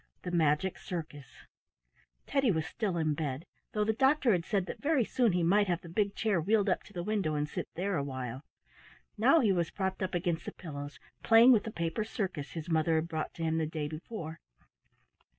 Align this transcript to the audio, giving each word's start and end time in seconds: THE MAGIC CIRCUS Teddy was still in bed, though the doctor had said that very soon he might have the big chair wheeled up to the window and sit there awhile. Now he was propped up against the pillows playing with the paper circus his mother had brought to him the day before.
THE 0.23 0.31
MAGIC 0.31 0.79
CIRCUS 0.79 1.45
Teddy 2.25 2.49
was 2.49 2.65
still 2.65 2.97
in 2.97 3.13
bed, 3.13 3.45
though 3.73 3.83
the 3.83 3.93
doctor 3.93 4.31
had 4.31 4.43
said 4.45 4.65
that 4.65 4.81
very 4.81 5.05
soon 5.05 5.33
he 5.33 5.43
might 5.43 5.67
have 5.67 5.81
the 5.81 5.89
big 5.89 6.15
chair 6.15 6.41
wheeled 6.41 6.69
up 6.69 6.81
to 6.85 6.91
the 6.93 7.03
window 7.03 7.35
and 7.35 7.47
sit 7.47 7.67
there 7.75 7.97
awhile. 7.97 8.41
Now 9.15 9.41
he 9.41 9.51
was 9.51 9.69
propped 9.69 10.01
up 10.01 10.15
against 10.15 10.45
the 10.45 10.53
pillows 10.53 10.97
playing 11.21 11.51
with 11.51 11.65
the 11.65 11.71
paper 11.71 12.03
circus 12.03 12.53
his 12.53 12.67
mother 12.67 12.95
had 12.95 13.09
brought 13.09 13.35
to 13.35 13.43
him 13.43 13.59
the 13.59 13.67
day 13.67 13.87
before. 13.87 14.39